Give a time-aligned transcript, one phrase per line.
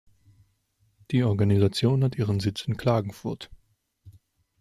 [1.11, 3.51] Die Organisation hat ihren Sitz in Klagenfurt.